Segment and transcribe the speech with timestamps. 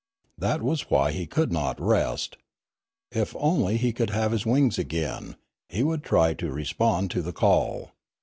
[0.39, 2.35] That was why he could not rest.
[3.11, 5.35] If only he could have his wings again,
[5.69, 7.91] he would try to respond to the call.